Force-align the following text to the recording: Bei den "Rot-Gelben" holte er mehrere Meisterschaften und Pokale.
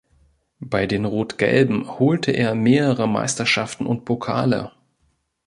Bei 0.63 0.87
den 0.87 1.05
"Rot-Gelben" 1.05 1.87
holte 1.99 2.31
er 2.31 2.55
mehrere 2.55 3.07
Meisterschaften 3.07 3.85
und 3.85 4.03
Pokale. 4.03 4.71